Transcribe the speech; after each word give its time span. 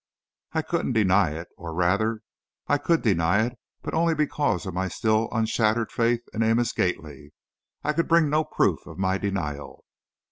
I 0.53 0.63
couldn't 0.63 0.93
deny 0.93 1.29
it, 1.33 1.49
or, 1.57 1.75
rather, 1.75 2.23
I 2.67 2.79
could 2.79 3.03
deny 3.03 3.45
it, 3.45 3.59
but 3.83 3.93
only 3.93 4.15
because 4.15 4.65
of 4.65 4.73
my 4.73 4.87
still 4.87 5.29
unshattered 5.31 5.91
faith 5.91 6.23
in 6.33 6.41
Amos 6.41 6.73
Gately. 6.73 7.33
I 7.83 7.93
could 7.93 8.07
bring 8.07 8.27
no 8.27 8.43
proof 8.43 8.87
of 8.87 8.97
my 8.97 9.19
denial. 9.19 9.85